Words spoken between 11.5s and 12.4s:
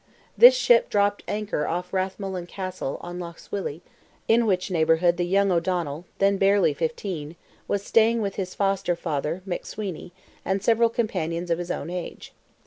of his own age.